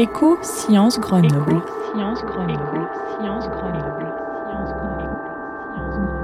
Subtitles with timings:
[0.00, 1.60] Éco Sciences Grenoble.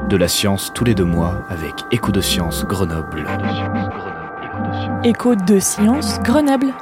[0.08, 3.26] De la science tous les deux mois avec Écho de Sciences Grenoble.
[5.04, 6.72] Écho de Sciences Grenoble.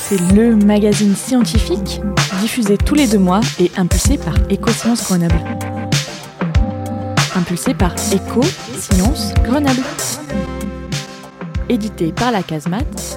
[0.00, 2.00] C'est le magazine scientifique
[2.40, 5.40] diffusé tous les deux mois et impulsé par Éco Sciences Grenoble.
[7.36, 8.40] Impulsé par Éco
[8.76, 9.84] Sciences Grenoble.
[11.68, 13.16] Édité par la Casemate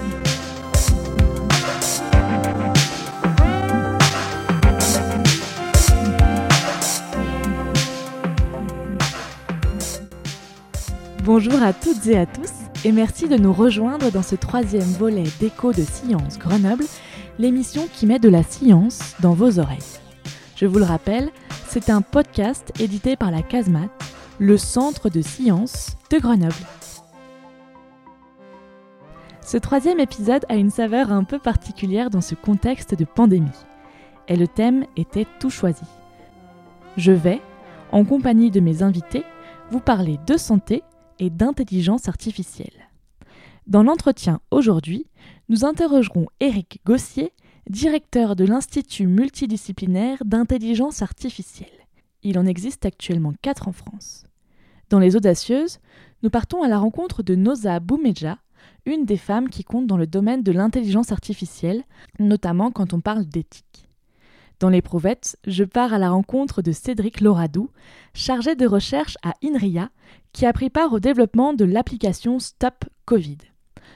[11.33, 12.51] Bonjour à toutes et à tous
[12.83, 16.83] et merci de nous rejoindre dans ce troisième volet d'Écho de Science Grenoble,
[17.39, 19.79] l'émission qui met de la science dans vos oreilles.
[20.57, 21.29] Je vous le rappelle,
[21.69, 23.91] c'est un podcast édité par la Casemate,
[24.39, 26.53] le centre de science de Grenoble.
[29.41, 33.47] Ce troisième épisode a une saveur un peu particulière dans ce contexte de pandémie.
[34.27, 35.85] Et le thème était tout choisi.
[36.97, 37.39] Je vais,
[37.93, 39.23] en compagnie de mes invités,
[39.71, 40.83] vous parler de santé
[41.21, 42.89] et d'intelligence artificielle.
[43.67, 45.05] Dans l'entretien aujourd'hui,
[45.49, 47.31] nous interrogerons Éric Gossier,
[47.69, 51.69] directeur de l'Institut multidisciplinaire d'intelligence artificielle.
[52.23, 54.25] Il en existe actuellement quatre en France.
[54.89, 55.77] Dans Les Audacieuses,
[56.23, 58.39] nous partons à la rencontre de Noza Boumeja,
[58.87, 61.83] une des femmes qui compte dans le domaine de l'intelligence artificielle,
[62.19, 63.90] notamment quand on parle d'éthique.
[64.61, 67.71] Dans Les Prouvettes, je pars à la rencontre de Cédric Loradou,
[68.13, 69.89] chargé de recherche à INRIA,
[70.33, 73.39] qui a pris part au développement de l'application Stop Covid.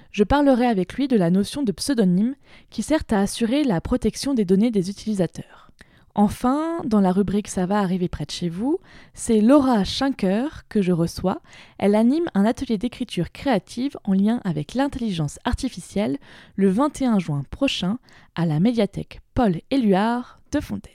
[0.10, 2.34] Je parlerai avec lui de la notion de pseudonyme
[2.72, 5.70] qui sert à assurer la protection des données des utilisateurs.
[6.16, 8.80] Enfin, dans la rubrique Ça va arriver près de chez vous,
[9.14, 11.42] c'est Laura Schinker que je reçois.
[11.78, 16.18] Elle anime un atelier d'écriture créative en lien avec l'intelligence artificielle
[16.56, 18.00] le 21 juin prochain
[18.34, 20.94] à la médiathèque Paul Éluard Fontaine.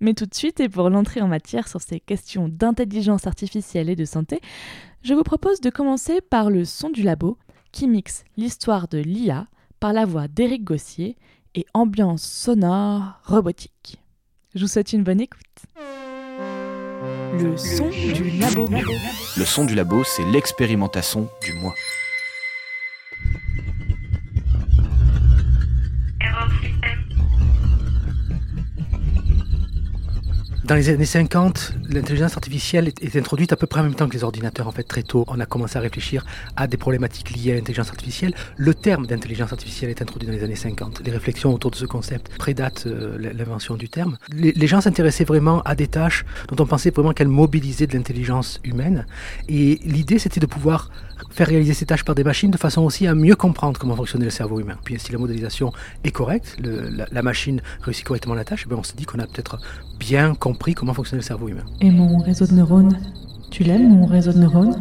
[0.00, 3.96] Mais tout de suite, et pour l'entrée en matière sur ces questions d'intelligence artificielle et
[3.96, 4.40] de santé,
[5.02, 7.38] je vous propose de commencer par le son du labo,
[7.70, 9.46] qui mixe l'histoire de l'IA
[9.80, 11.16] par la voix d'Éric Gossier
[11.54, 13.98] et ambiance sonore robotique.
[14.54, 15.40] Je vous souhaite une bonne écoute.
[17.38, 17.88] Le son
[19.64, 20.04] du labo.
[20.04, 21.74] C'est l'expérimentation du mois.
[30.64, 34.14] Dans les années 50, l'intelligence artificielle est, introduite à peu près en même temps que
[34.14, 34.68] les ordinateurs.
[34.68, 36.24] En fait, très tôt, on a commencé à réfléchir
[36.54, 38.32] à des problématiques liées à l'intelligence artificielle.
[38.56, 41.02] Le terme d'intelligence artificielle est introduit dans les années 50.
[41.04, 44.18] Les réflexions autour de ce concept prédatent euh, l'invention du terme.
[44.32, 48.60] Les, gens s'intéressaient vraiment à des tâches dont on pensait vraiment qu'elles mobilisaient de l'intelligence
[48.62, 49.04] humaine.
[49.48, 50.90] Et l'idée, c'était de pouvoir
[51.30, 54.26] faire réaliser ces tâches par des machines de façon aussi à mieux comprendre comment fonctionnait
[54.26, 54.76] le cerveau humain.
[54.84, 55.72] Puis si la modélisation
[56.04, 59.58] est correcte, la, machine réussit correctement la tâche, bien on se dit qu'on a peut-être
[59.98, 61.64] bien compris comment fonctionnait le cerveau humain.
[61.80, 62.96] Et mon réseau de neurones
[63.50, 64.76] Tu l'aimes, mon réseau de neurones?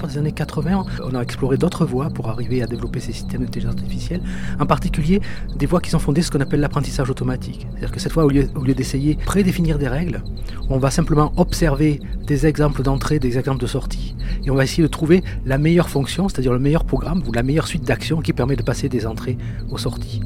[0.00, 3.42] Dans les années 80, on a exploré d'autres voies pour arriver à développer ces systèmes
[3.42, 4.22] d'intelligence artificielle,
[4.58, 5.20] en particulier
[5.56, 7.66] des voies qui sont fondées sur ce qu'on appelle l'apprentissage automatique.
[7.70, 10.22] C'est-à-dire que cette fois, au lieu, au lieu d'essayer prédéfinir des règles,
[10.70, 14.82] on va simplement observer des exemples d'entrée, des exemples de sortie, et on va essayer
[14.82, 18.32] de trouver la meilleure fonction, c'est-à-dire le meilleur programme ou la meilleure suite d'actions qui
[18.32, 19.36] permet de passer des entrées
[19.70, 20.22] aux sorties.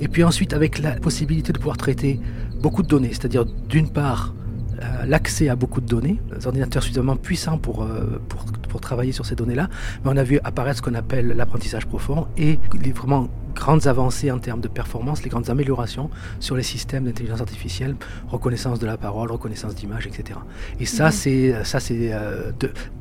[0.00, 2.20] Et puis ensuite, avec la possibilité de pouvoir traiter
[2.60, 4.34] beaucoup de données, c'est-à-dire d'une part
[4.82, 9.12] euh, l'accès à beaucoup de données, des ordinateurs suffisamment puissants pour, euh, pour, pour travailler
[9.12, 9.68] sur ces données-là.
[10.04, 14.30] Mais on a vu apparaître ce qu'on appelle l'apprentissage profond et les vraiment grandes avancées
[14.30, 16.08] en termes de performance, les grandes améliorations
[16.38, 17.94] sur les systèmes d'intelligence artificielle,
[18.28, 20.38] reconnaissance de la parole, reconnaissance d'image, etc.
[20.78, 21.12] Et ça, mhm.
[21.12, 22.52] c'est ça c'est euh,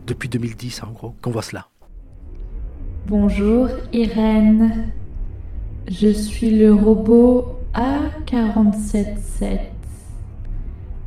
[0.06, 1.68] depuis 2010 en gros qu'on voit cela.
[3.08, 4.92] Bonjour Irène,
[5.90, 9.60] je suis le robot A477.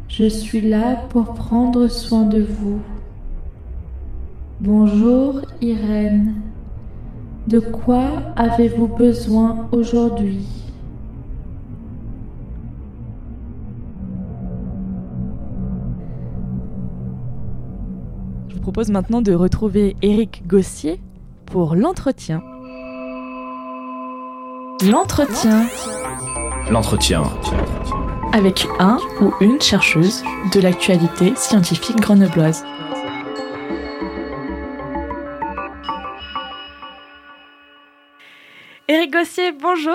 [0.08, 2.81] Je suis là pour prendre soin de vous.
[4.61, 6.34] Bonjour Irène.
[7.46, 10.46] De quoi avez-vous besoin aujourd'hui?
[18.49, 21.00] Je vous propose maintenant de retrouver Éric Gossier
[21.46, 22.43] pour l'entretien.
[24.90, 25.69] L'entretien.
[26.70, 27.23] L'entretien
[28.32, 32.64] avec un ou une chercheuse de l'actualité scientifique grenobloise.
[38.88, 39.94] Éric Gossier, bonjour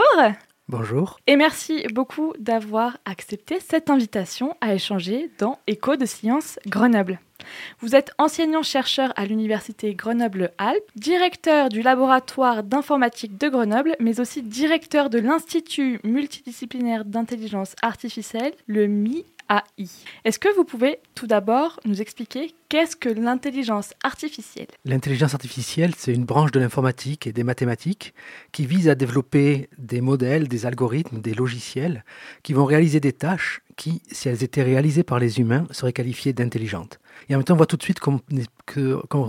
[0.70, 1.18] Bonjour.
[1.28, 7.22] Et merci beaucoup d'avoir accepté cette invitation à échanger dans Écho de Sciences Grenoble.
[7.80, 15.10] Vous êtes enseignant-chercheur à l'Université Grenoble-Alpes, directeur du laboratoire d'informatique de Grenoble, mais aussi directeur
[15.10, 19.24] de l'Institut multidisciplinaire d'intelligence artificielle, le MI
[20.24, 24.68] Est-ce que vous pouvez tout d'abord nous expliquer qu'est-ce que l'intelligence artificielle?
[24.86, 28.14] L'intelligence artificielle, c'est une branche de l'informatique et des mathématiques
[28.52, 32.04] qui vise à développer des modèles, des algorithmes, des logiciels
[32.44, 36.34] qui vont réaliser des tâches qui, si elles étaient réalisées par les humains, seraient qualifiées
[36.34, 37.00] d'intelligentes.
[37.30, 38.20] Et en même temps, on voit tout de suite qu'on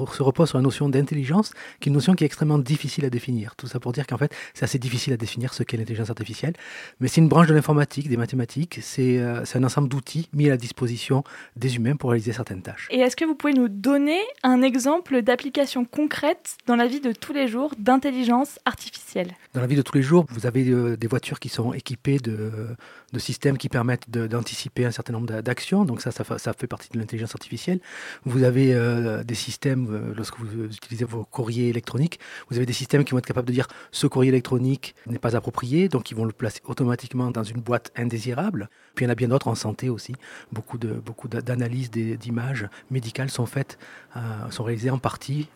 [0.07, 3.11] se repose sur la notion d'intelligence, qui est une notion qui est extrêmement difficile à
[3.11, 3.57] définir.
[3.57, 6.55] Tout ça pour dire qu'en fait, c'est assez difficile à définir ce qu'est l'intelligence artificielle.
[7.01, 8.81] Mais c'est une branche de l'informatique, des mathématiques.
[8.99, 11.25] Euh, c'est un ensemble d'outils mis à la disposition
[11.57, 12.89] des humains pour réaliser certaines tâches.
[12.91, 17.13] Et est-ce que vous pouvez nous donner un exemple d'application concrète dans la vie de
[17.13, 19.33] tous les jours d'intelligence artificielle?
[19.55, 22.19] Dans la vie de tous les jours, vous avez euh, des voitures qui sont équipées
[22.19, 22.77] de,
[23.13, 24.09] de systèmes qui permettent
[24.39, 25.85] d'anticiper un certain nombre d'actions.
[25.85, 27.81] Donc ça, ça, fait partie de l'intelligence artificielle.
[28.25, 32.19] Vous avez euh, des systèmes, euh, lorsque vous utilisez vos courriers électroniques,
[32.49, 35.37] vous avez des systèmes qui vont être capables de dire ce courrier électronique n'est pas
[35.37, 38.69] approprié, donc ils vont le placer automatiquement dans une boîte indésirable.
[38.95, 40.15] Puis il y en a bien d'autres en santé aussi.
[40.53, 43.79] Beaucoup de beaucoup d'analyses d'images médicales sont faites,
[44.17, 44.21] euh,
[44.51, 45.49] sont réalisées en partie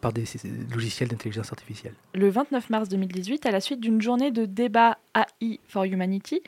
[0.00, 0.24] par des,
[0.72, 1.94] logiciels d'intelligence artificielle.
[2.14, 6.40] Le 29 mars 2018, à la suite d'une journée de débat AI for Humanity,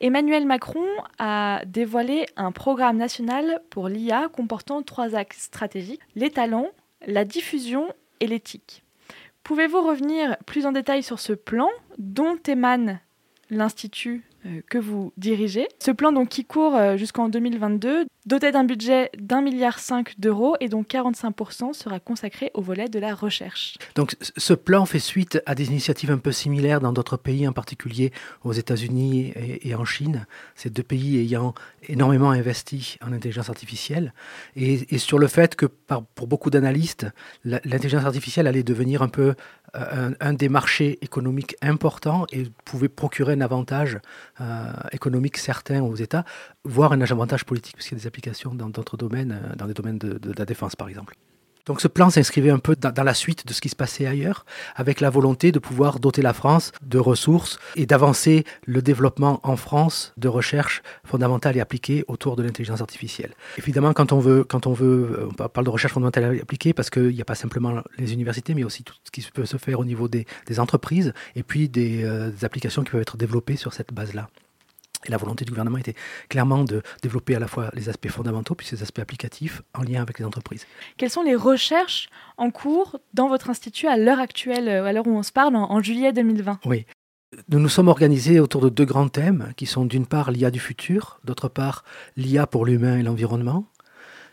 [0.00, 0.86] Emmanuel Macron
[1.18, 1.23] a
[1.66, 6.70] dévoilé un programme national pour l'IA comportant trois axes stratégiques, les talents,
[7.06, 8.82] la diffusion et l'éthique.
[9.42, 11.68] Pouvez-vous revenir plus en détail sur ce plan
[11.98, 13.00] dont émane
[13.50, 14.24] l'Institut
[14.68, 15.68] que vous dirigez.
[15.78, 20.56] Ce plan donc qui court euh, jusqu'en 2022, doté d'un budget d'un milliard cinq d'euros
[20.60, 23.76] et dont 45% sera consacré au volet de la recherche.
[23.94, 27.52] Donc ce plan fait suite à des initiatives un peu similaires dans d'autres pays, en
[27.52, 28.12] particulier
[28.44, 31.54] aux États-Unis et, en Chine, ces deux pays ayant
[31.88, 34.14] énormément investi en intelligence artificielle,
[34.56, 37.06] et, sur le fait que pour beaucoup d'analystes,
[37.44, 39.34] l'intelligence artificielle allait devenir un peu
[39.74, 43.98] un, des marchés économiques importants et pouvait procurer un avantage
[44.40, 46.24] euh, économique certain aux États,
[46.64, 49.74] voire un avantage politique, puisqu'il y a des applications dans d'autres domaines, euh, dans des
[49.74, 51.14] domaines de la défense par exemple.
[51.66, 54.44] Donc ce plan s'inscrivait un peu dans, la suite de ce qui se passait ailleurs,
[54.76, 59.56] avec la volonté de pouvoir doter la France de ressources et d'avancer le développement en
[59.56, 63.34] France de recherche fondamentale et appliquée autour de l'intelligence artificielle.
[63.58, 66.90] Évidemment, quand on veut, quand on veut, on parle de recherche fondamentale et appliquée parce
[66.90, 69.80] qu'il n'y a pas simplement les universités, mais aussi tout ce qui peut se faire
[69.80, 70.26] au niveau des,
[70.58, 74.28] entreprises et puis des, euh, des applications qui peuvent être développées sur cette base-là.
[75.04, 75.94] Et la volonté du gouvernement était
[76.28, 80.02] clairement de développer à la fois les aspects fondamentaux puis ces aspects applicatifs en lien
[80.02, 80.66] avec les entreprises.
[80.96, 85.16] Quelles sont les recherches en cours dans votre institut à l'heure actuelle, à l'heure où
[85.16, 86.86] on se parle, en, juillet 2020 Oui.
[87.48, 90.60] Nous nous sommes organisés autour de deux grands thèmes qui sont d'une part l'IA du
[90.60, 91.84] futur, d'autre part
[92.16, 93.66] l'IA pour l'humain et l'environnement.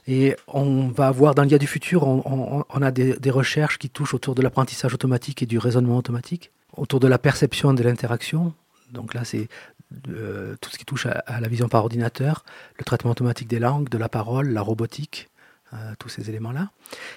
[0.07, 4.13] Et on va avoir dans l'IA du futur, on, a des, des, recherches qui touchent
[4.13, 8.53] autour de l'apprentissage automatique et du raisonnement automatique, autour de la perception et de l'interaction.
[8.91, 9.47] Donc là, c'est
[9.91, 12.43] de, tout ce qui touche à, la vision par ordinateur,
[12.77, 15.29] le traitement automatique des langues, de la parole, la robotique,
[15.73, 16.69] euh, tous ces éléments-là.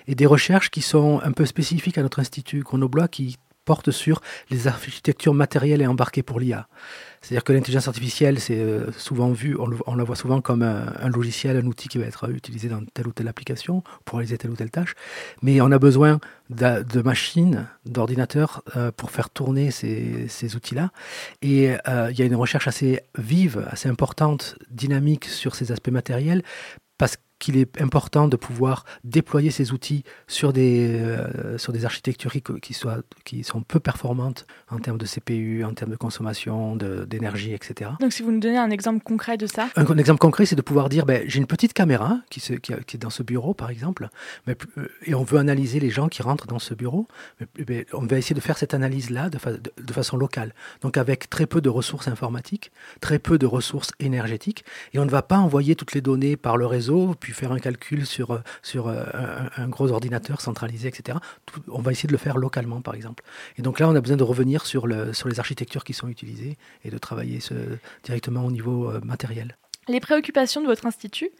[0.06, 4.20] Et des recherches qui sont un peu spécifiques à notre institut grenoblois qui portent sur
[4.50, 6.68] les architectures matérielles et embarquées pour l'IA.
[7.24, 9.56] C'est-à-dire que l'intelligence artificielle, c'est euh, souvent vu,
[9.86, 13.08] on, la voit souvent comme un, logiciel, un outil qui va être utilisé dans telle
[13.08, 14.94] ou telle application pour réaliser telle ou telle tâche.
[15.40, 20.90] Mais on a besoin de, machines, d'ordinateurs euh, pour faire tourner ces, ces outils-là.
[21.40, 25.88] Et euh, il y a une recherche assez vive, assez importante, dynamique sur ces aspects
[25.88, 26.42] matériels
[26.98, 32.32] parce qu'il est important de pouvoir déployer ces outils sur des, euh, sur des architectures
[32.62, 37.52] qui, soient, qui sont peu performantes en termes de CPU, en termes de consommation, d'énergie,
[37.52, 37.92] etc.
[38.00, 40.62] Donc si vous nous donnez un exemple concret de ça Un, exemple concret, c'est de
[40.62, 43.70] pouvoir dire, ben, j'ai une petite caméra qui, se, qui, est dans ce bureau, par
[43.70, 44.08] exemple,
[44.46, 47.06] mais, euh, et on veut analyser les gens qui rentrent dans ce bureau.
[47.40, 50.54] Mais, ben, on va essayer de faire cette analyse-là de, de, façon locale.
[50.82, 55.10] Donc avec très peu de ressources informatiques, très peu de ressources énergétiques, et on ne
[55.10, 58.38] va pas envoyer toutes les données par le réseau, puis faire un calcul sur, euh,
[58.62, 59.02] sur euh,
[59.56, 61.18] un, gros ordinateur centralisé, etc.
[61.68, 63.24] on va essayer de le faire localement, par exemple.
[63.56, 66.08] Et donc là, on a besoin de revenir sur, le, sur les architectures qui sont
[66.08, 67.54] utilisées et de travailler ce,
[68.02, 69.56] directement au niveau euh, matériel.
[69.88, 71.30] Les préoccupations de votre institut,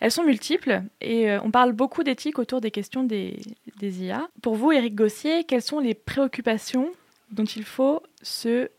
[0.00, 3.38] elles sont multiples et on parle beaucoup d'éthique autour des questions des,
[3.80, 4.28] des IA.
[4.40, 6.90] Pour vous, Éric Gossier, quelles sont les préoccupations
[7.30, 8.70] dont il faut se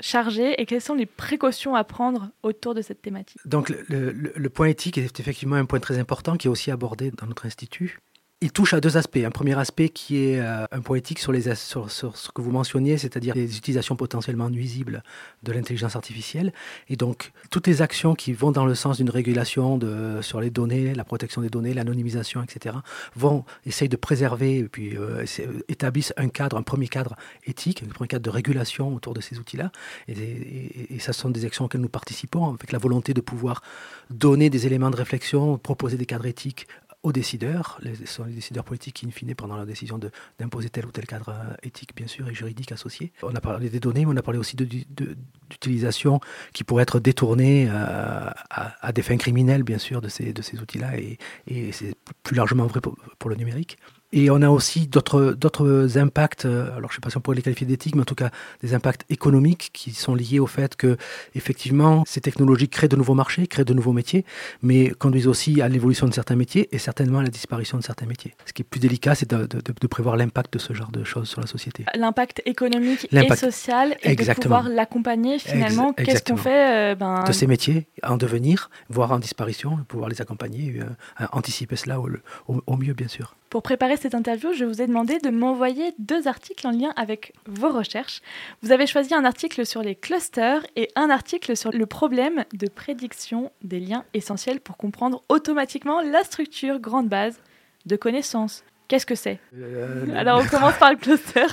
[0.00, 3.40] et quelles sont les précautions à prendre autour de cette thématique?
[3.44, 7.26] Donc le, point éthique est effectivement un point très important qui est aussi abordé dans
[7.26, 7.98] notre institut.
[8.40, 9.18] Il touche à deux aspects.
[9.24, 13.34] Un premier aspect qui est euh, un point éthique sur, ce que vous mentionniez, c'est-à-dire
[13.34, 15.02] les utilisations potentiellement nuisibles
[15.42, 16.52] de l'intelligence artificielle.
[16.88, 19.80] Et donc, toutes les actions qui vont dans le sens d'une régulation
[20.22, 22.76] sur les données, la protection des données, l'anonymisation, etc.,
[23.16, 25.24] vont essayer de préserver et puis euh,
[25.68, 29.38] établissent un cadre, un premier cadre éthique, un premier cadre de régulation autour de ces
[29.38, 29.72] outils-là.
[30.06, 33.62] Et, et, et, ça sont des actions auxquelles nous participons avec la volonté de pouvoir
[34.10, 36.68] donner des éléments de réflexion, proposer des cadres éthiques
[37.02, 40.00] aux décideurs, les, sont les décideurs politiques qui, in fine, pendant la décision
[40.38, 43.12] d'imposer tel ou tel cadre euh, éthique, bien sûr, et juridique associé.
[43.22, 46.20] On a parlé des données, mais on a parlé aussi d'utilisation
[46.52, 50.42] qui pourrait être détournée euh, à, à, des fins criminelles, bien sûr, de ces, de
[50.42, 53.78] ces outils-là, et, et c'est plus largement vrai pour, pour le numérique.
[54.10, 57.36] Et on a aussi d'autres impacts, euh, alors je ne sais pas si on pourrait
[57.36, 58.30] les qualifier d'éthiques, mais en tout cas
[58.62, 60.96] des impacts économiques qui sont liés au fait que,
[61.34, 64.24] effectivement, ces technologies créent de nouveaux marchés, créent de nouveaux métiers,
[64.62, 68.06] mais conduisent aussi à l'évolution de certains métiers et certainement à la disparition de certains
[68.06, 68.34] métiers.
[68.46, 71.04] Ce qui est plus délicat, c'est de, de, de, prévoir l'impact de ce genre de
[71.04, 71.84] choses sur la société.
[71.94, 74.56] L'impact économique et social et Exactement.
[74.56, 75.92] de pouvoir l'accompagner finalement.
[75.92, 77.24] Qu'est-ce qu'on fait euh, ben...
[77.24, 82.08] De ces métiers en devenir, voire en disparition, pouvoir les accompagner, euh, anticiper cela au,
[82.48, 83.34] au, au mieux, bien sûr.
[83.50, 87.32] Pour préparer cette interview, je vous ai demandé de m'envoyer deux articles en lien avec
[87.46, 88.20] vos recherches.
[88.62, 92.68] Vous avez choisi un article sur les clusters et un article sur le problème de
[92.68, 97.40] prédiction des liens essentiels pour comprendre automatiquement la structure grande base
[97.86, 98.64] de connaissances.
[98.88, 101.46] Qu'est-ce que c'est euh, Alors on commence par le cluster.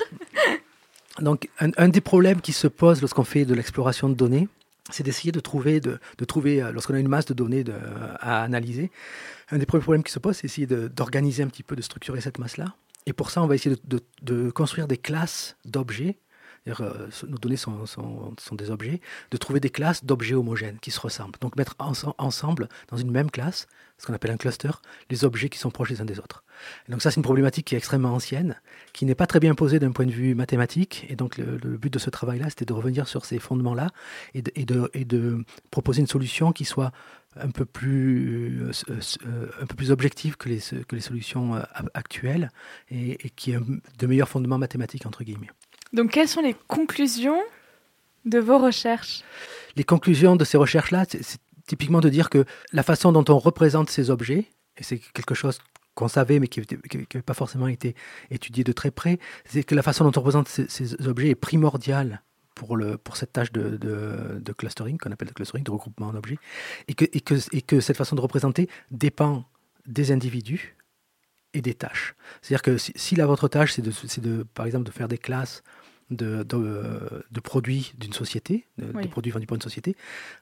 [1.20, 4.50] Donc un, un, des problèmes qui se pose lorsqu'on fait de l'exploration de données,
[4.92, 7.74] c'est d'essayer de trouver, de, trouver euh, lorsqu'on a une masse de données de,
[8.20, 8.92] à analyser,
[9.50, 12.22] un des premiers problèmes qui se pose, c'est essayer d'organiser un petit peu, de structurer
[12.22, 12.76] cette masse-là.
[13.06, 13.76] Et pour ça, on va essayer
[14.22, 16.18] de construire des classes d'objets.
[16.68, 20.92] Euh, nos données sont, sont, sont, des objets, de trouver des classes d'objets homogènes qui
[20.92, 21.38] se ressemblent.
[21.40, 23.68] Donc mettre en, ensemble, dans une même classe,
[23.98, 24.72] ce qu'on appelle un cluster,
[25.10, 26.44] les objets qui sont proches les uns des autres.
[26.90, 28.60] Donc ça, c'est une problématique qui est extrêmement ancienne,
[28.94, 31.06] qui n'est pas très bien posée d'un point de vue mathématique.
[31.10, 33.92] Et donc le, but de ce travail-là, c'était de revenir sur ces fondements-là
[34.34, 36.92] et et, de, et de proposer une solution qui soit
[37.38, 38.72] un peu plus, euh,
[39.26, 41.56] euh, un peu plus objective que les, que les solutions
[41.94, 42.50] actuelles
[42.90, 45.50] et, qui a de meilleurs fondements mathématiques, entre guillemets.
[45.94, 47.42] Donc, quelles sont les conclusions
[48.26, 49.24] de vos recherches?
[49.76, 53.90] Les conclusions de ces recherches-là, c'est typiquement de dire que la façon dont on représente
[53.90, 54.46] ces objets,
[54.78, 55.60] et c'est quelque chose
[55.94, 57.96] qu'on savait mais qui n'avait pas forcément été
[58.30, 62.22] étudié de très près, c'est que la façon dont on représente ces, objets est primordiale
[62.54, 66.08] pour, le, pour cette tâche de, de, de clustering, qu'on appelle de clustering, de regroupement
[66.08, 66.38] en objets,
[66.88, 69.46] et que, et, que, et que cette façon de représenter dépend
[69.86, 70.76] des individus
[71.56, 72.16] et des tâches.
[72.42, 75.18] C'est-à-dire que si, si la votre tâche, c'est de, de, par exemple, de faire des
[75.18, 75.64] classes
[76.12, 79.04] de, de, de produits d'une société, de, oui.
[79.04, 79.96] de produits vendus par une société,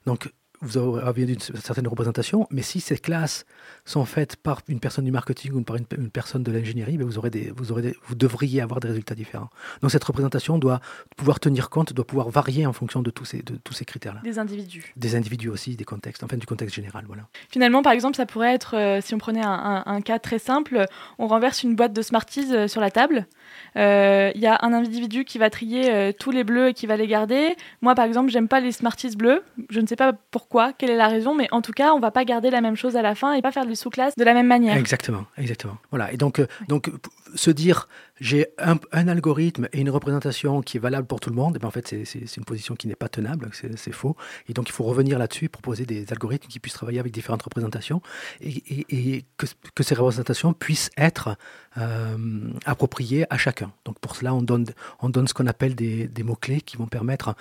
[0.05, 3.45] donc vous avez une certaine représentation, mais si ces classes
[3.85, 7.05] sont faites par une personne du marketing ou par une, une personne de l'ingénierie, ben
[7.05, 9.49] vous, aurez des, vous, aurez des, vous devriez avoir des résultats différents.
[9.81, 10.79] Donc cette représentation doit
[11.17, 14.21] pouvoir tenir compte, doit pouvoir varier en fonction de tous ces, de tous ces critères-là.
[14.23, 14.93] Des individus.
[14.95, 17.03] Des individus aussi, des contextes, enfin du contexte général.
[17.07, 17.23] Voilà.
[17.49, 20.39] Finalement, par exemple, ça pourrait être, euh, si on prenait un, un, un, cas très
[20.39, 20.85] simple,
[21.19, 23.27] on renverse une boîte de Smarties euh, sur la table.
[23.75, 26.95] Il euh, y a un individu qui va trier tous les bleus et qui va
[26.95, 27.55] les garder.
[27.81, 29.43] Moi, par exemple, j'aime pas les Smarties bleus.
[29.69, 32.11] Je ne sais pas pourquoi, quelle est la raison, mais en tout cas, on va
[32.11, 34.33] pas garder la même chose à la fin et pas faire du sous-classe de la
[34.33, 34.77] même manière.
[34.77, 35.77] Exactement, exactement.
[35.89, 36.11] Voilà.
[36.11, 36.67] Et donc, euh, oui.
[36.67, 36.91] donc
[37.35, 37.87] se dire
[38.19, 41.59] j'ai un, un, algorithme et une représentation qui est valable pour tout le monde, et
[41.59, 44.15] ben en fait, c'est une position qui n'est pas tenable, c'est faux.
[44.47, 48.01] Et donc, il faut revenir là-dessus, proposer des algorithmes qui puissent travailler avec différentes représentations
[48.39, 51.35] et, et, et que, que, ces représentations puissent être
[51.77, 53.71] euh, appropriées à chacun.
[53.83, 54.65] Donc, pour cela, on donne,
[55.01, 57.35] on donne ce qu'on appelle des, des mots-clés qui vont permettre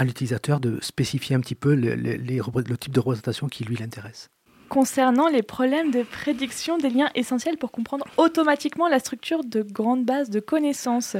[0.00, 4.30] à l'utilisateur de spécifier un petit peu le, type de représentation qui lui l'intéresse
[4.70, 10.04] concernant les problèmes de prédiction des liens essentiels pour comprendre automatiquement la structure de grandes
[10.04, 11.16] bases de connaissances.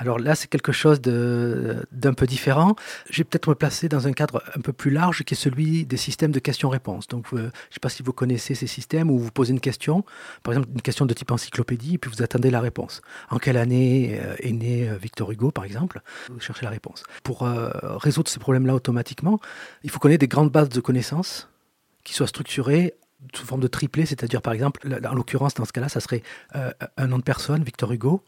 [0.00, 2.76] Alors là, c'est quelque chose d'un peu différent.
[3.10, 5.86] Je vais peut-être me placer dans un cadre un peu plus large qui est celui
[5.86, 7.08] des systèmes de questions-réponses.
[7.08, 9.60] Donc, euh, je ne sais pas si vous connaissez ces systèmes où vous posez une
[9.60, 10.04] question,
[10.44, 13.02] par exemple une question de type encyclopédie, et puis vous attendez la réponse.
[13.28, 16.00] En quelle année euh, est né euh, Victor Hugo, par exemple?
[16.30, 17.02] Vous cherchez la réponse.
[17.24, 19.40] Pour résoudre ces problèmes-là automatiquement,
[19.82, 21.48] il faut connaître des grandes bases de connaissances
[22.04, 22.94] qui soit structuré
[23.34, 27.06] sous forme de triplé, c'est-à-dire par exemple, en l'occurrence dans ce cas-là, ça serait un
[27.06, 28.22] nom de personne, Victor Hugo,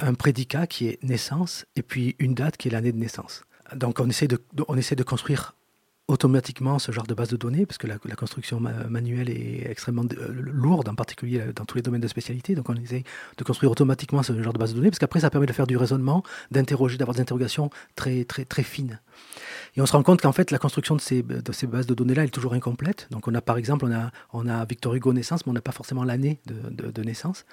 [0.00, 3.44] un prédicat qui est naissance, et puis une date qui est l'année de naissance.
[3.74, 5.54] Donc on essaie de, on essaie de construire
[6.06, 10.04] automatiquement ce genre de base de données, parce que la, construction ma manuelle est extrêmement
[10.18, 12.54] euh, lourde, en particulier euh, dans tous les domaines de spécialité.
[12.54, 13.04] Donc on essaie
[13.38, 15.66] de construire automatiquement ce genre de base de données, parce qu'après ça permet de faire
[15.66, 19.00] du raisonnement, d'interroger, d'avoir des interrogations très, très, très fines.
[19.76, 22.28] Et on se rend compte qu'en fait, la construction de ces, bases de données-là est
[22.28, 23.08] toujours incomplète.
[23.10, 25.60] Donc, on a par exemple, on a, on a Victor Hugo naissance, mais on n'a
[25.60, 27.44] pas forcément l'année de, de, naissance.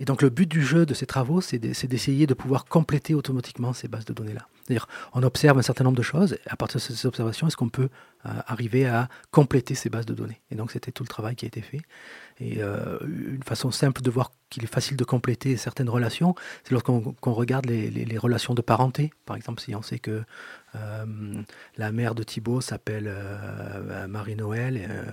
[0.00, 3.74] Et donc, le but du jeu de ces travaux, c'est d'essayer de pouvoir compléter automatiquement
[3.74, 4.48] ces bases de données-là.
[4.62, 7.56] C'est-à-dire, on observe un certain nombre de choses, et à partir de ces observations, est-ce
[7.56, 7.88] qu'on peut
[8.24, 10.40] euh, arriver à compléter ces bases de données?
[10.50, 11.82] Et donc, c'était tout le travail qui a été fait.
[12.40, 16.34] Et euh, une façon simple de voir qu'il est facile de compléter certaines relations,
[16.64, 19.10] c'est lorsqu'on regarde les, les, relations de parenté.
[19.24, 20.22] Par exemple, si on sait que
[20.74, 21.04] euh,
[21.76, 25.06] la mère de Thibaut s'appelle euh, Marie-Noël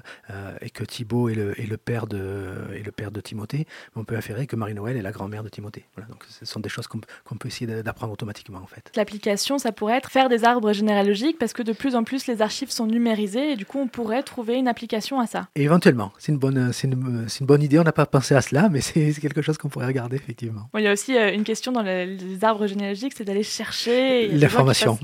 [0.61, 4.03] et que Thibaut est le, est le, père de, est le père de Timothée, on
[4.03, 5.85] peut inférer que Marie-Noël est la grand-mère de Timothée.
[5.95, 8.91] Voilà, donc ce sont des choses qu'on peut essayer d'apprendre automatiquement en fait.
[8.95, 12.41] L'application, ça pourrait être faire des arbres généalogiques parce que de plus en plus les
[12.41, 15.47] archives sont numérisées et du coup on pourrait trouver une application à ça.
[15.55, 17.79] éventuellement, c'est une bonne, c'est une, c'est une bonne idée.
[17.79, 20.69] On n'a pas pensé à cela, mais c'est quelque chose qu'on pourrait regarder, effectivement.
[20.75, 24.99] il y a aussi euh, une question dans les, arbres généalogiques, c'est d'aller chercher l'information.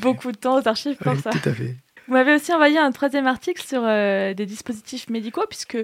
[0.00, 1.30] beaucoup de temps aux archives pour ça.
[1.30, 1.76] Tout à fait.
[2.06, 5.78] Vous m'avez aussi envoyé un troisième article sur euh, des dispositifs médicaux, puisque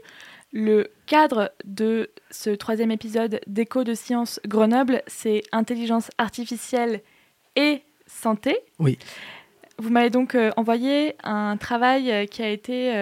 [0.53, 7.01] le cadre de ce troisième épisode d'Écho de Sciences Grenoble, c'est intelligence artificielle
[7.57, 8.59] et santé.
[8.79, 8.99] Oui.
[9.79, 12.93] Vous m'avez donc euh, envoyé un travail qui a été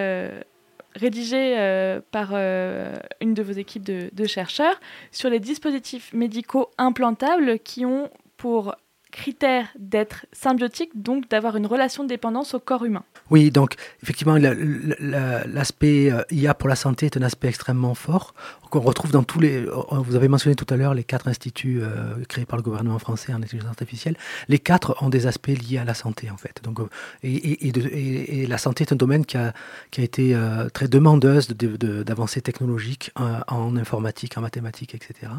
[0.95, 4.79] rédigé euh, par euh, une de vos équipes de, chercheurs
[5.11, 8.75] sur les dispositifs médicaux implantables qui ont pour
[9.19, 13.03] critère d'être symbiotiques, donc d'avoir une relation de dépendance au corps humain.
[13.29, 18.33] Oui, donc effectivement, l'aspect euh, IA pour la santé est un aspect extrêmement fort
[18.69, 19.65] qu'on retrouve dans tous les.
[19.91, 23.33] Vous avez mentionné tout à l'heure les quatre instituts euh, créés par le gouvernement français
[23.33, 24.15] en intelligence artificielle.
[24.47, 26.61] Les quatre ont des aspects liés à la santé en fait.
[26.63, 26.87] Donc, euh,
[27.23, 29.53] et, la santé est un domaine qui a,
[29.91, 30.35] qui a été
[30.73, 35.31] très demandeuse d'avancées technologiques en, informatique, en mathématiques, etc.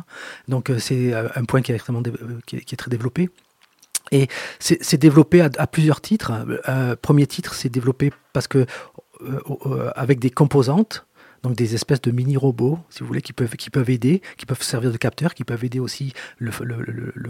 [0.49, 2.03] Donc c'est un point qui est extrêmement
[2.47, 3.31] qui est très développé.
[4.13, 4.29] Et
[4.59, 6.33] c'est développé à, plusieurs titres.
[6.69, 8.67] Euh, premier titre, c'est développé parce que
[9.23, 11.07] euh, euh, avec des composantes
[11.43, 14.97] donc des espèces de mini-robots, si vous voulez, qui peuvent, aider, qui peuvent servir de
[14.97, 16.51] capteurs, qui peuvent aider aussi le,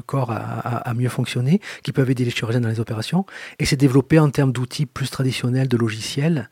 [0.05, 3.25] corps à, mieux fonctionner, qui peuvent aider les chirurgiens dans les opérations.
[3.59, 6.51] Et c'est développé en termes d'outils plus traditionnels de logiciels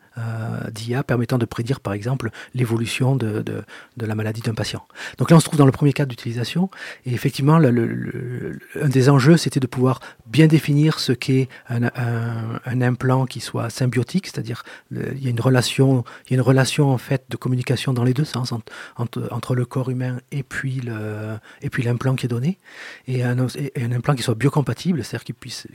[0.71, 4.87] d'IA permettant de prédire, par exemple, l'évolution de, de, la maladie d'un patient.
[5.17, 6.69] Donc là, on se trouve dans le premier cadre d'utilisation.
[7.05, 11.89] Et effectivement, un des enjeux, c'était de pouvoir bien définir ce qu'est un,
[12.65, 16.41] un, implant qui soit symbiotique, c'est-à-dire il y a une relation, il y a une
[16.41, 20.43] relation en fait de communication dans les deux sens, entre, entre, le corps humain et
[20.43, 22.59] puis, le, et puis l'implant qui est donné,
[23.07, 25.67] et un, et un implant qui soit biocompatible, c'est-à-dire qui puisse,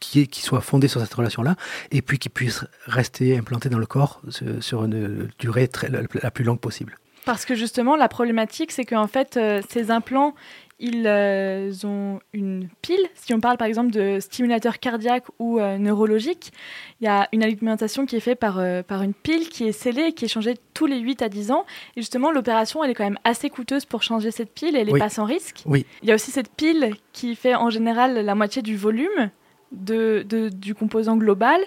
[0.00, 1.56] qui, qui, soit fondé sur cette relation-là,
[1.90, 4.20] et puis qui puisse rester implanté dans le corps
[4.60, 6.98] sur une durée très, la plus longue possible.
[7.26, 10.36] Parce que justement, la problématique, c'est qu'en fait, euh, ces implants,
[10.78, 13.04] ils euh, ont une pile.
[13.16, 16.52] Si on parle par exemple de stimulateur cardiaque ou euh, neurologique,
[17.00, 20.02] il y a une alimentation qui est faite par, par une pile qui est scellée
[20.02, 21.66] et qui est changée tous les 8 à 10 ans.
[21.96, 24.92] Et justement, l'opération, elle est quand même assez coûteuse pour changer cette pile et elle
[24.92, 25.64] n'est pas sans risque.
[25.66, 25.84] Oui.
[26.02, 29.30] Il y a aussi cette pile qui fait en général la moitié du volume
[29.72, 31.60] de, du composant global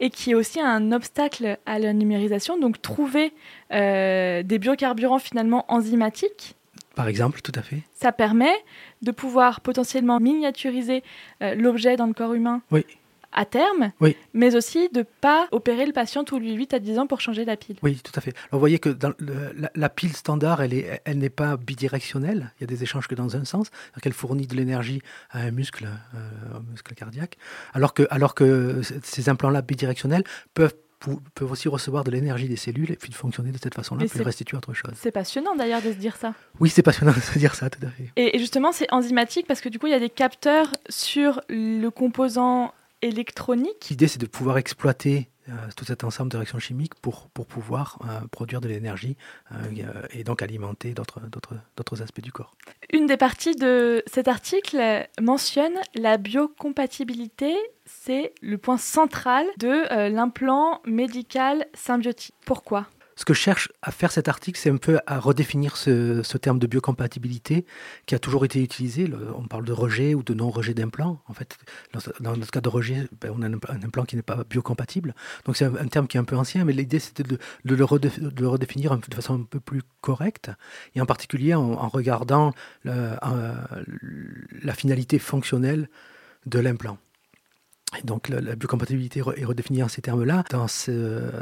[0.00, 2.58] et qui est aussi un obstacle à la numérisation.
[2.58, 3.32] Donc trouver
[3.70, 6.56] des biocarburants finalement enzymatiques
[6.94, 7.82] par exemple, tout à fait.
[7.94, 8.54] Ça permet
[9.02, 11.02] de pouvoir potentiellement miniaturiser
[11.42, 12.84] euh, l'objet dans le corps humain oui.
[13.32, 14.16] À terme, oui.
[14.34, 17.20] mais aussi de ne pas opérer le patient tous les 8 à 10 ans pour
[17.20, 17.76] changer la pile.
[17.82, 18.30] Oui, tout à fait.
[18.30, 19.12] Alors, vous voyez que dans
[19.74, 22.52] la, pile standard, elle n'est elle pas bidirectionnelle.
[22.58, 25.50] Il y a des échanges que dans un sens, qu'elle fournit de l'énergie à un
[25.50, 27.36] muscle, euh, un muscle cardiaque,
[27.74, 30.74] alors que, alors que ces implants-là bidirectionnels peuvent
[31.34, 34.22] peuvent aussi recevoir de l'énergie des cellules et puis de fonctionner de cette façon-là, puis
[34.22, 34.92] restituer autre chose.
[34.96, 36.34] C'est passionnant d'ailleurs de se dire ça.
[36.60, 38.10] Oui, c'est passionnant de se dire ça, tout à fait.
[38.16, 41.88] Et, justement, c'est enzymatique parce que du coup, il y a des capteurs sur le
[41.88, 43.88] composant électronique.
[43.90, 47.98] L'idée, c'est de pouvoir exploiter euh, tout cet ensemble de réactions chimiques pour, pour pouvoir
[48.04, 49.16] euh, produire de l'énergie
[49.50, 52.54] euh, et donc alimenter d'autres aspects du corps.
[52.92, 60.80] Une des parties de cet article mentionne la biocompatibilité, c'est le point central de l'implant
[60.86, 62.34] médical symbiotique.
[62.46, 62.86] Pourquoi?
[63.16, 66.66] Ce que cherche à faire cet article, c'est un peu à redéfinir ce, terme de
[66.66, 67.66] biocompatibilité
[68.06, 69.10] qui a toujours été utilisé.
[69.36, 71.22] on parle de rejet ou de non-rejet d'implant.
[71.28, 71.58] En fait,
[72.20, 75.14] dans notre cas de rejet, ben, on a un, implant qui n'est pas biocompatible.
[75.44, 77.84] Donc c'est un, terme qui est un peu ancien, mais l'idée c'était de, le
[78.46, 80.50] redéfinir de façon un peu plus correcte,
[80.94, 82.52] et en particulier en, regardant
[82.84, 85.88] la finalité fonctionnelle
[86.46, 86.98] de l'implant.
[87.98, 90.90] Et donc la, la biocompatibilité est redéfinie en ces termes-là, dans, ce,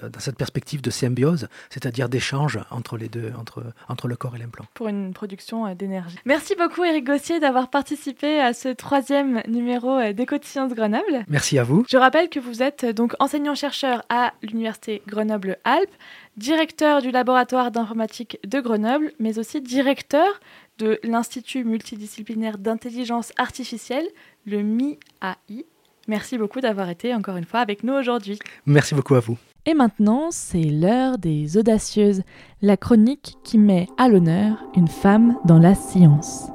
[0.08, 4.38] dans cette perspective de symbiose, c'est-à-dire d'échange entre les deux, entre, entre le corps et
[4.38, 4.66] l'implant.
[4.74, 6.16] Pour une production euh, d'énergie.
[6.24, 11.24] Merci beaucoup Eric Gossier d'avoir participé à ce troisième numéro euh, d'Éco de Sciences Grenoble.
[11.28, 11.84] Merci à vous.
[11.88, 15.94] Je rappelle que vous êtes euh, donc enseignant-chercheur à l'Université Grenoble-Alpes,
[16.36, 20.40] directeur du laboratoire d'informatique de Grenoble, mais aussi directeur
[20.78, 24.06] de l'Institut multidisciplinaire d'intelligence artificielle,
[24.46, 25.66] le MIAI.
[26.08, 28.38] Merci beaucoup d'avoir été encore une fois avec nous aujourd'hui.
[28.66, 29.36] Merci beaucoup à vous.
[29.66, 32.22] Et maintenant, c'est l'heure des audacieuses,
[32.62, 36.50] la chronique qui met à l'honneur une femme dans la science.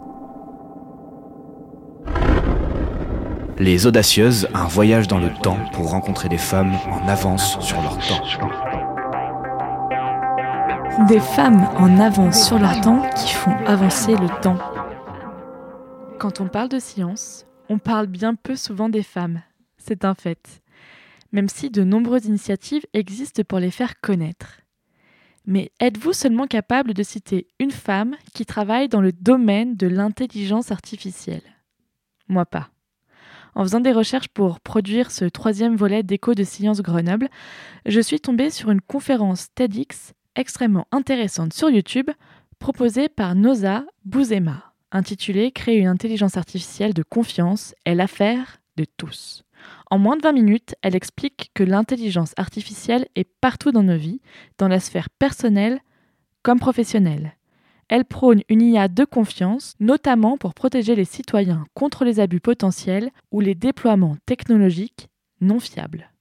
[3.58, 7.98] Les audacieuses, un voyage dans le temps pour rencontrer des femmes en avance sur leur
[8.00, 8.22] temps.
[11.08, 14.58] Des femmes en avance sur leur temps qui font avancer le temps.
[16.18, 19.42] Quand on parle de science, on parle bien peu souvent des femmes.
[19.78, 20.62] C'est un fait.
[21.32, 24.62] Même si de nombreuses initiatives existent pour les faire connaître.
[25.46, 30.72] Mais êtes-vous seulement capable de citer une femme qui travaille dans le domaine de l'intelligence
[30.72, 31.44] artificielle?
[32.28, 32.70] Moi pas.
[33.54, 37.30] En faisant des recherches pour produire ce troisième volet d'Écho de Sciences Grenoble,
[37.86, 42.10] je suis tombée sur une conférence TEDx extrêmement intéressante sur YouTube
[42.60, 49.44] proposée par Noza Bouzema, intitulée Créer une intelligence artificielle de confiance est l'affaire de tous.
[49.92, 54.22] En moins de 20 minutes, elle explique que l'intelligence artificielle est partout dans nos vies,
[54.58, 55.80] dans la sphère personnelle
[56.44, 57.36] comme professionnelle.
[57.88, 63.12] Elle prône une IA de confiance, notamment pour protéger les citoyens contre les abus potentiels
[63.32, 65.10] ou les déploiements technologiques
[65.42, 66.12] non fiables.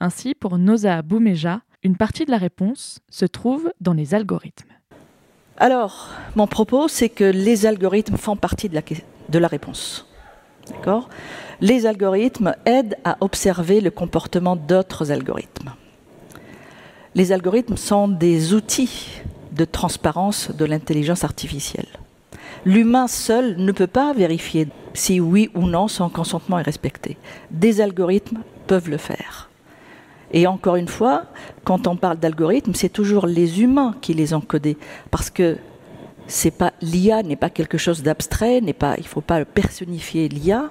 [0.00, 4.72] Ainsi, pour Noza Boumeja, une partie de la réponse se trouve dans les algorithmes.
[5.62, 10.08] Alors, mon propos, c'est que les algorithmes font partie de la, réponse.
[10.68, 11.08] D'accord?
[11.60, 15.70] Les algorithmes aident à observer le comportement d'autres algorithmes.
[17.14, 19.22] Les algorithmes sont des outils
[19.52, 21.86] de transparence de l'intelligence artificielle.
[22.64, 27.18] L'humain seul ne peut pas vérifier si oui ou non son consentement est respecté.
[27.52, 29.48] Des algorithmes peuvent le faire.
[30.32, 31.24] Et encore une fois,
[31.64, 34.76] quand on parle d'algorithmes, c'est toujours les humains qui les ont codés,
[35.10, 35.58] parce que
[36.80, 40.70] l'IA n'est pas quelque chose d'abstrait, n'est pas, il faut pas personnifier l'IA.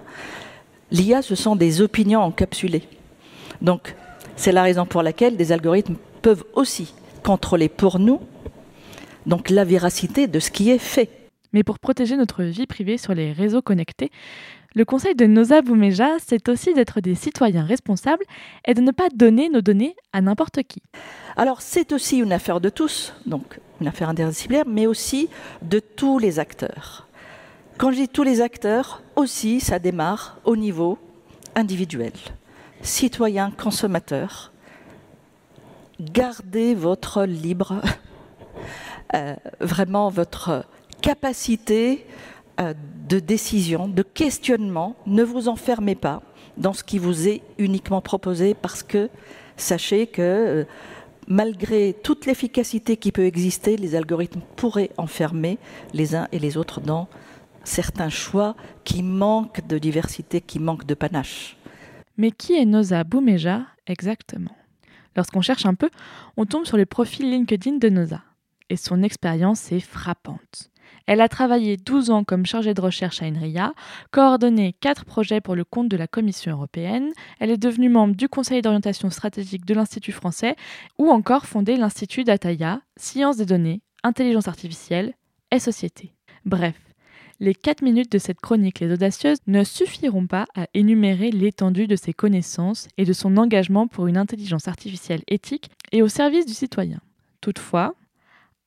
[0.91, 2.87] L'IA, ce sont des opinions encapsulées.
[3.61, 3.95] Donc,
[4.35, 6.93] c'est la raison pour laquelle des algorithmes peuvent aussi
[7.23, 8.19] contrôler pour nous
[9.49, 11.09] la véracité de ce qui est fait.
[11.53, 14.09] Mais pour protéger notre vie privée sur les réseaux connectés,
[14.73, 18.23] le conseil de Noza Boumeja, c'est aussi d'être des citoyens responsables
[18.65, 20.81] et de ne pas donner nos données à n'importe qui.
[21.35, 25.29] Alors c'est aussi une affaire de tous, donc une affaire interdisciplinaire, mais aussi
[25.61, 27.07] de tous les acteurs.
[27.77, 30.97] Quand je dis tous les acteurs, aussi ça démarre au niveau
[31.55, 32.13] individuel.
[32.81, 34.53] Citoyens, consommateurs,
[35.99, 37.81] gardez votre libre,
[39.15, 40.63] euh, vraiment votre
[41.01, 42.05] capacité
[43.09, 44.95] de décision, de questionnement.
[45.05, 46.21] Ne vous enfermez pas
[46.57, 49.09] dans ce qui vous est uniquement proposé parce que
[49.57, 50.63] sachez que euh,
[51.27, 55.57] malgré toute l'efficacité qui peut exister, les algorithmes pourraient enfermer
[55.93, 57.07] les uns et les autres dans
[57.63, 61.57] certains choix qui manquent de diversité, qui manquent de panache.
[62.17, 64.55] Mais qui est Noza Boumeja exactement?
[65.15, 65.89] Lorsqu'on cherche un peu,
[66.37, 68.21] on tombe sur le profil LinkedIn de Noza.
[68.69, 70.70] Et son expérience est frappante.
[71.07, 73.73] Elle a travaillé 12 ans comme chargée de recherche à INRIA,
[74.11, 78.29] coordonné 4 projets pour le compte de la Commission européenne, elle est devenue membre du
[78.29, 80.55] Conseil d'orientation stratégique de l'Institut français
[80.97, 85.13] ou encore fondé l'Institut Dataya, Sciences des données, Intelligence artificielle
[85.51, 86.13] et Société.
[86.45, 86.75] Bref,
[87.39, 91.95] les 4 minutes de cette chronique Les Audacieuses ne suffiront pas à énumérer l'étendue de
[91.95, 96.53] ses connaissances et de son engagement pour une intelligence artificielle éthique et au service du
[96.53, 96.99] citoyen.
[97.41, 97.95] Toutefois,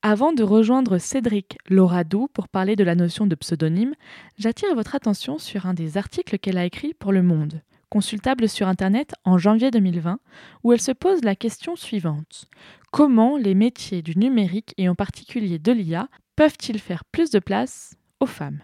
[0.07, 3.95] avant de rejoindre Cédric Loradou pour parler de la notion de pseudonyme,
[4.37, 8.67] j'attire votre attention sur un des articles qu'elle a écrit pour Le Monde, consultable sur
[8.67, 10.19] Internet en janvier 2020,
[10.63, 12.45] où elle se pose la question suivante.
[12.91, 17.95] Comment les métiers du numérique et en particulier de l'IA peuvent-ils faire plus de place
[18.19, 18.61] aux femmes?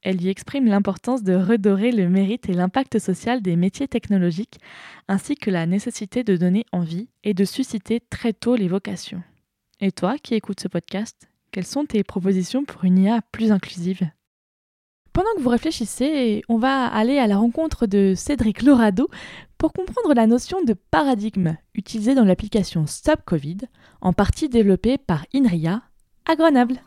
[0.00, 4.60] Elle y exprime l'importance de redorer le mérite et l'impact social des métiers technologiques,
[5.08, 9.22] ainsi que la nécessité de donner envie et de susciter très tôt les vocations.
[9.80, 14.08] Et toi qui écoutes ce podcast, quelles sont tes propositions pour une IA plus inclusive?
[15.12, 19.08] Pendant que vous réfléchissez, on va aller à la rencontre de Cédric Lorado
[19.58, 23.58] pour comprendre la notion de paradigme utilisée dans l'application Stop Covid,
[24.00, 25.82] en partie développée par INRIA
[26.26, 26.80] à Grenoble.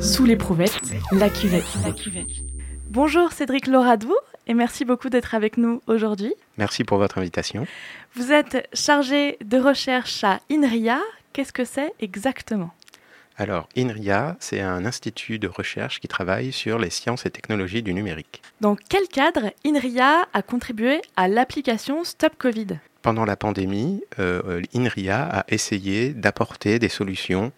[0.00, 0.80] sous la cuvette.
[1.12, 2.57] La cuvette.
[2.90, 6.32] Bonjour Cédric Loradou et merci beaucoup d'être avec nous aujourd'hui.
[6.56, 7.66] Merci pour votre invitation.
[8.14, 10.98] Vous êtes chargé de recherche à INRIA.
[11.34, 12.70] Qu'est-ce que c'est exactement?
[13.36, 17.92] Alors, INRIA, c'est un institut de recherche qui travaille sur les sciences et technologies du
[17.92, 18.40] numérique.
[18.62, 22.78] Dans quel cadre INRIA a contribué à l'application Stop Covid?
[23.02, 27.52] Pendant la pandémie, euh, INRIA a essayé d'apporter des solutions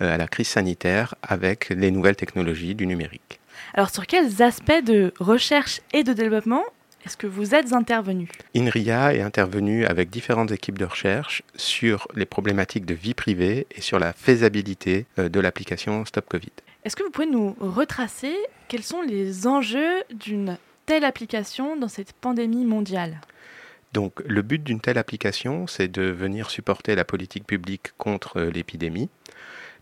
[0.00, 3.40] euh, à la crise sanitaire avec les nouvelles technologies du numérique.
[3.74, 6.64] Alors, sur quels aspects de recherche et de développement
[7.06, 8.28] est-ce que vous êtes intervenu?
[8.56, 13.80] INRIA est intervenu avec différentes équipes de recherche sur les problématiques de vie privée et
[13.80, 16.50] sur la faisabilité euh, de l'application Stop Covid.
[16.84, 18.34] Est-ce que vous pouvez nous retracer
[18.66, 23.20] quels sont les enjeux d'une telle application dans cette pandémie mondiale?
[23.92, 28.50] Donc le but d'une telle application, c'est de venir supporter la politique publique contre euh,
[28.50, 29.08] l'épidémie.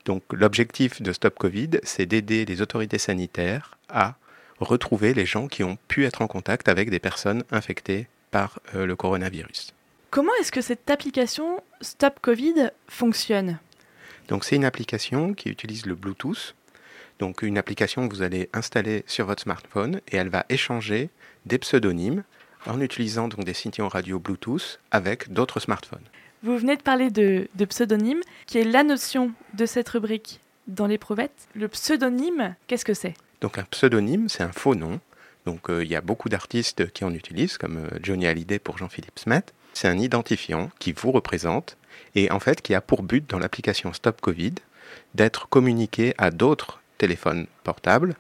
[0.05, 4.17] Donc l'objectif de Stop Covid, c'est d'aider les autorités sanitaires à
[4.61, 8.87] retrouver les gens qui ont pu être en contact avec des personnes infectées par euh,
[8.87, 9.75] le coronavirus.
[10.11, 13.59] Comment est-ce que cette application Stop Covid fonctionne?
[14.29, 16.55] Donc c'est une application qui utilise le Bluetooth.
[17.19, 21.11] Donc une application que vous allez installer sur votre smartphone et elle va échanger
[21.47, 22.25] des pseudonymes
[22.67, 26.05] en utilisant donc des signaux radio Bluetooth avec d'autres smartphones.
[26.45, 30.99] Vous venez de parler de, pseudonyme, qui est la notion de cette rubrique dans les
[30.99, 31.49] provettes.
[31.55, 33.15] Le pseudonyme, qu'est-ce que c'est?
[33.41, 35.01] Donc un pseudonyme, c'est un faux nom.
[35.47, 38.77] Donc euh, il y a beaucoup d'artistes qui en utilisent, comme euh, Johnny Hallyday pour
[38.77, 39.45] Jean-Philippe Smet.
[39.73, 41.79] C'est un identifiant qui vous représente
[42.15, 44.57] et en fait qui a pour but dans l'application Stop Covid
[45.15, 48.17] d'être communiqué à d'autres téléphones portables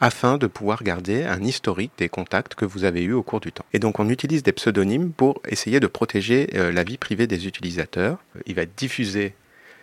[0.00, 3.52] afin de pouvoir garder un historique des contacts que vous avez eus au cours du
[3.52, 3.64] temps.
[3.72, 7.46] Et donc on utilise des pseudonymes pour essayer de protéger euh, la vie privée des
[7.46, 8.18] utilisateurs.
[8.46, 9.34] Il va être diffusé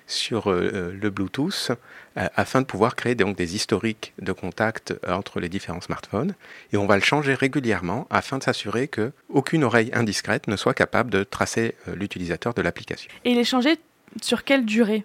[0.07, 1.71] sur euh, euh, le Bluetooth
[2.17, 6.35] euh, afin de pouvoir créer donc des historiques de contact entre les différents smartphones.
[6.73, 10.73] Et on va le changer régulièrement afin de s'assurer que aucune oreille indiscrète ne soit
[10.73, 13.11] capable de tracer l'utilisateur de l'application.
[13.23, 13.77] Et les changer
[14.21, 15.03] sur quelle durée?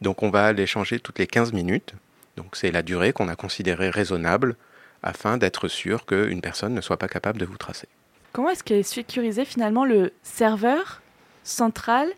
[0.00, 1.94] Donc on va les changer toutes les 15 minutes.
[2.36, 4.56] Donc c'est la durée qu'on a considérée raisonnable
[5.02, 7.88] afin d'être sûr qu'une personne ne soit pas capable de vous tracer.
[8.32, 11.02] Comment est-ce qu'est sécurisé finalement le serveur
[11.44, 12.08] central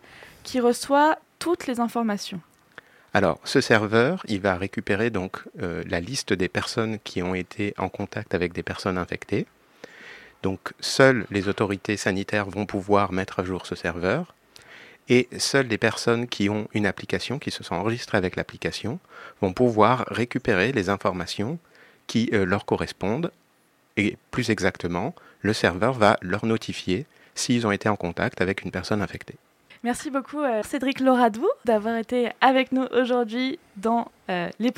[0.43, 2.39] qui reçoit toutes les informations?
[3.13, 7.73] Alors, ce serveur, il va récupérer donc euh, la liste des personnes qui ont été
[7.77, 9.45] en contact avec des personnes infectées.
[10.43, 14.35] Donc, seules les autorités sanitaires vont pouvoir mettre à jour ce serveur.
[15.07, 18.99] Et seules les personnes qui ont une application, qui se sont enregistrées avec l'application,
[19.41, 21.59] vont pouvoir récupérer les informations
[22.07, 23.31] qui euh, leur correspondent.
[23.97, 28.71] Et plus exactement, le serveur va leur notifier s'ils ont été en contact avec une
[28.71, 29.35] personne infectée.
[29.83, 34.73] Merci beaucoup euh, Cédric Loradou d'avoir été avec nous aujourd'hui dans euh, Les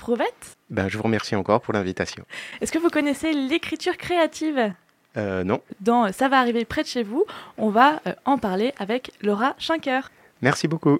[0.69, 2.25] Ben, je vous remercie encore pour l'invitation.
[2.59, 4.73] Est-ce que vous connaissez l'écriture créative?
[5.17, 5.61] Euh, Non.
[5.81, 7.25] Dans Ça va arriver près de chez vous,
[7.57, 10.11] on va euh, en parler avec Laura Schinker.
[10.41, 10.99] Merci beaucoup.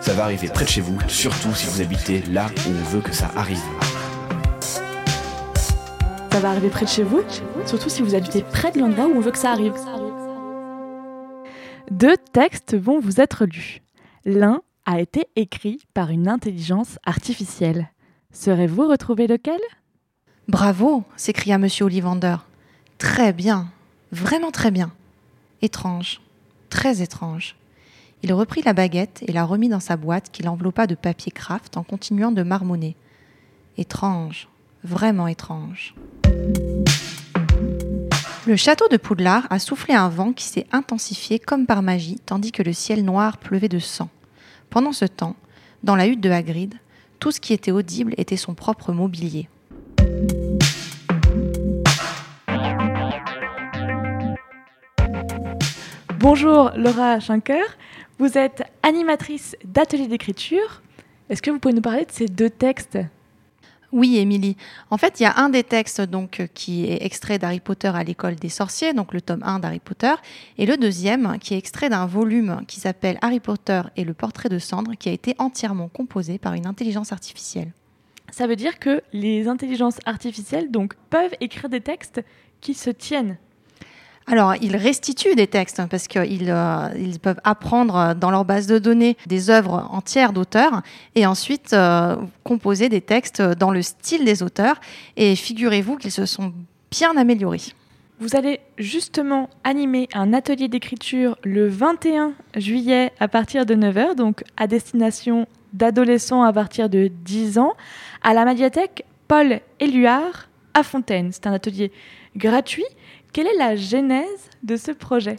[0.00, 3.00] Ça va arriver près de chez vous, surtout si vous habitez là où on veut
[3.00, 3.62] que ça arrive.
[6.32, 7.22] Ça va arriver près de chez vous,
[7.66, 9.74] surtout si vous habitez près de l'endroit où on veut que ça arrive.
[11.90, 13.82] Deux textes vont vous être lus.
[14.24, 17.88] L'un a été écrit par une intelligence artificielle.
[18.32, 19.60] Saurez-vous retrouver lequel?
[20.50, 21.68] Bravo s'écria M.
[21.80, 22.34] Ollivander.
[22.98, 23.70] Très bien,
[24.10, 24.90] vraiment très bien.
[25.62, 26.20] Étrange,
[26.70, 27.54] très étrange.
[28.24, 31.76] Il reprit la baguette et la remit dans sa boîte qu'il enveloppa de papier craft
[31.76, 32.96] en continuant de marmonner.
[33.78, 34.48] Étrange,
[34.82, 35.94] vraiment étrange.
[38.44, 42.50] Le château de Poudlard a soufflé un vent qui s'est intensifié comme par magie, tandis
[42.50, 44.08] que le ciel noir pleuvait de sang.
[44.68, 45.36] Pendant ce temps,
[45.84, 46.74] dans la hutte de Hagrid,
[47.20, 49.48] tout ce qui était audible était son propre mobilier.
[56.20, 57.64] Bonjour Laura Schinker,
[58.18, 60.82] vous êtes animatrice d'atelier d'écriture.
[61.30, 62.98] Est-ce que vous pouvez nous parler de ces deux textes?
[63.90, 64.58] Oui, Émilie.
[64.90, 68.04] En fait, il y a un des textes donc qui est extrait d'Harry Potter à
[68.04, 70.12] l'école des sorciers, donc le tome 1 d'Harry Potter,
[70.58, 74.50] et le deuxième qui est extrait d'un volume qui s'appelle Harry Potter et le portrait
[74.50, 77.72] de Cendre, qui a été entièrement composé par une intelligence artificielle.
[78.30, 82.22] Ça veut dire que les intelligences artificielles donc peuvent écrire des textes
[82.60, 83.38] qui se tiennent
[84.26, 88.78] alors, ils restituent des textes parce qu'ils euh, ils peuvent apprendre dans leur base de
[88.78, 90.82] données des œuvres entières d'auteurs
[91.16, 94.76] et ensuite euh, composer des textes dans le style des auteurs.
[95.16, 96.52] Et figurez-vous qu'ils se sont
[96.92, 97.60] bien améliorés.
[98.20, 104.44] Vous allez justement animer un atelier d'écriture le 21 juillet à partir de 9h, donc
[104.56, 107.72] à destination d'adolescents à partir de 10 ans
[108.22, 111.30] à la médiathèque Paul Éluard à Fontaine.
[111.32, 111.92] C'est un atelier
[112.36, 112.84] gratuit.
[113.32, 115.38] Quelle est la genèse de ce projet?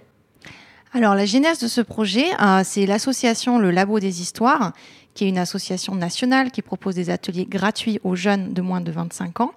[0.93, 4.73] Alors la genèse de ce projet, euh, c'est l'association Le Labo des Histoires
[5.13, 8.91] qui est une association nationale qui propose des ateliers gratuits aux jeunes de moins de
[8.91, 9.51] 25 ans,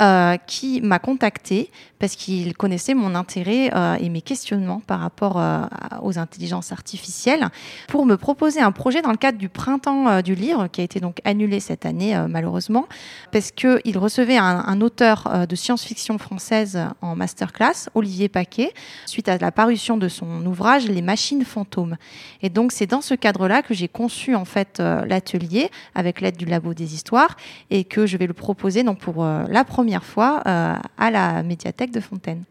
[0.00, 5.38] euh, qui m'a contacté parce qu'il connaissait mon intérêt euh, et mes questionnements par rapport
[5.38, 5.62] euh,
[6.02, 7.48] aux intelligences artificielles
[7.88, 11.00] pour me proposer un projet dans le cadre du printemps du livre qui a été
[11.00, 12.86] donc annulé cette année malheureusement
[13.32, 18.72] parce qu'il recevait un, auteur de science-fiction française en masterclass, Olivier Paquet,
[19.06, 21.96] suite à la parution de son ouvrage Les machines fantômes.
[22.42, 26.44] Et donc c'est dans ce cadre-là que j'ai conçu en fait l'atelier avec l'aide du
[26.44, 27.36] Labo des Histoires
[27.70, 31.42] et que je vais le proposer donc pour euh, la première fois euh, à la
[31.42, 32.44] médiathèque de Fontaine.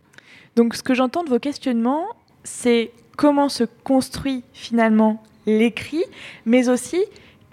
[0.55, 2.05] Donc ce que j'entends de vos questionnements,
[2.43, 6.03] c'est comment se construit finalement l'écrit,
[6.45, 7.03] mais aussi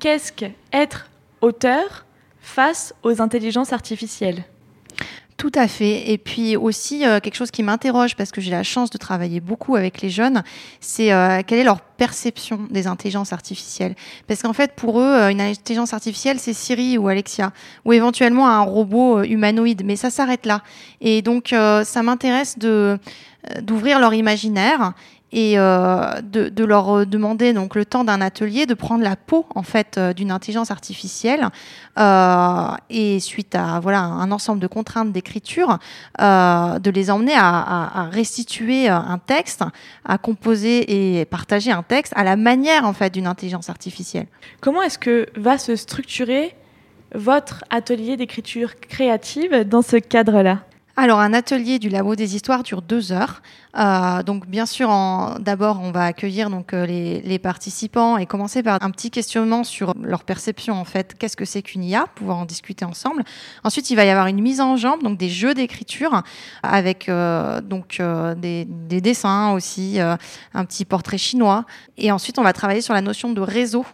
[0.00, 2.06] qu'est-ce qu'être auteur
[2.40, 4.44] face aux intelligences artificielles?
[5.36, 6.10] Tout à fait.
[6.10, 9.40] Et puis aussi, euh, quelque chose qui m'interroge, parce que j'ai la chance de travailler
[9.40, 10.42] beaucoup avec les jeunes,
[10.80, 13.94] c'est euh, quelle est leur perception des intelligences artificielles.
[14.26, 17.52] Parce qu'en fait, pour eux, euh, une intelligence artificielle, c'est Siri ou Alexia,
[17.84, 20.62] ou éventuellement un robot humanoïde, mais ça s'arrête là.
[21.00, 22.98] Et donc, ça m'intéresse de
[23.60, 24.92] d'ouvrir leur imaginaire
[25.32, 29.46] et euh, de, leur euh, demander donc le temps d'un atelier de prendre la peau
[29.54, 31.48] en fait euh, d'une intelligence artificielle
[32.90, 35.78] et suite à voilà un ensemble de contraintes d'écriture
[36.18, 39.62] de les emmener à, restituer un texte
[40.04, 44.26] à composer et partager un texte à la manière en fait d'une intelligence artificielle.
[44.60, 46.54] Comment est-ce que va se structurer
[47.14, 50.60] votre atelier d'écriture créative dans ce cadre-là?
[50.94, 53.40] Alors, un atelier du Labo des Histoires dure deux heures.
[53.78, 54.90] Euh, donc bien sûr,
[55.40, 59.94] d'abord, on va accueillir donc euh, les, participants et commencer par un petit questionnement sur
[60.02, 61.14] leur perception en fait.
[61.18, 63.24] Qu'est-ce que c'est qu'une IA Pouvoir en discuter ensemble.
[63.64, 66.22] Ensuite, il va y avoir une mise en jambe, donc des jeux d'écriture
[66.62, 68.00] avec euh, donc
[68.36, 71.64] des, dessins aussi, un petit portrait chinois.
[71.96, 73.86] Et ensuite, on va travailler sur la notion de réseau.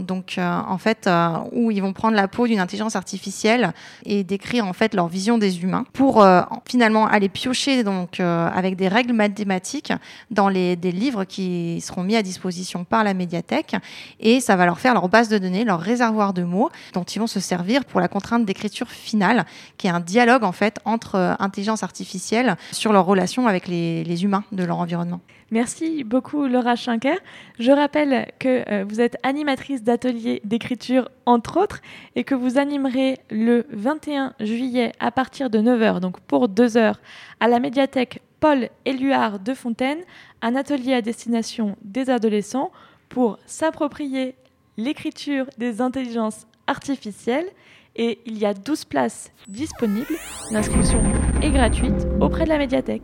[0.00, 1.08] donc en fait,
[1.52, 3.72] où ils vont prendre la peau d'une intelligence artificielle
[4.04, 6.25] et décrire en fait leur vision des humains pour
[6.66, 9.92] finalement aller piocher donc avec des règles mathématiques
[10.30, 13.76] dans les, des livres qui seront mis à disposition par la médiathèque
[14.20, 17.18] et ça va leur faire leur base de données, leur réservoir de mots dont ils
[17.18, 19.46] vont se servir pour la contrainte d'écriture finale,
[19.78, 24.04] qui est un dialogue en fait entre euh, intelligence artificielle sur leur relation avec les,
[24.04, 25.20] les humains de leur environnement.
[25.52, 27.18] Merci beaucoup Laura Schinker.
[27.60, 31.80] Je rappelle que euh, vous êtes animatrice d'ateliers d'écriture entre autres
[32.16, 37.00] et que vous animerez le 21 juillet à partir de 9h, donc pour 2 heures,
[37.38, 40.00] à la médiathèque Paul Éluard de Fontaine,
[40.42, 42.72] un atelier à destination des adolescents
[43.08, 44.34] pour s'approprier
[44.76, 47.46] l'écriture des intelligences artificielles
[47.94, 50.16] et il y a 12 places disponibles.
[50.50, 51.00] L'inscription
[51.40, 53.02] est gratuite auprès de la médiathèque.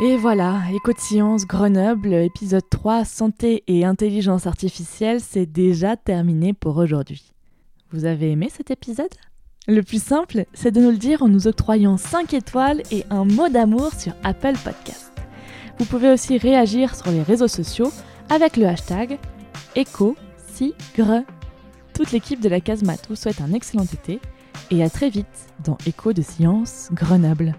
[0.00, 6.52] Et voilà, Éco de Science Grenoble, épisode 3, Santé et intelligence artificielle, c'est déjà terminé
[6.52, 7.32] pour aujourd'hui.
[7.92, 9.14] Vous avez aimé cet épisode?
[9.68, 13.24] Le plus simple, c'est de nous le dire en nous octroyant 5 étoiles et un
[13.24, 15.12] mot d'amour sur Apple Podcast.
[15.78, 17.92] Vous pouvez aussi réagir sur les réseaux sociaux
[18.30, 19.18] avec le hashtag
[19.76, 21.22] EcoSigre.
[21.94, 24.20] Toute l'équipe de la Casemate vous souhaite un excellent été
[24.72, 27.54] et à très vite dans Écho de Science Grenoble.